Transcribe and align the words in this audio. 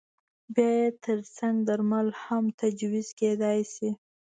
بیا 0.53 0.69
یې 0.79 0.89
ترڅنګ 1.03 1.55
درمل 1.67 2.07
هم 2.23 2.43
تجویز 2.61 3.07
کېدای 3.19 3.59
شي. 3.73 3.89